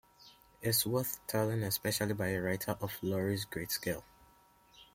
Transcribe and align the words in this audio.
It's 0.63 0.83
well 0.83 1.01
worth 1.03 1.19
telling, 1.27 1.61
especially 1.61 2.15
by 2.15 2.29
a 2.29 2.41
writer 2.41 2.71
of 2.81 2.97
Lowry's 3.03 3.45
great 3.45 3.69
skill. 3.69 4.03